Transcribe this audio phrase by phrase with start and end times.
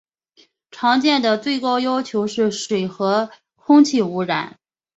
[0.71, 4.57] 常见的最高要求是水和空气污染。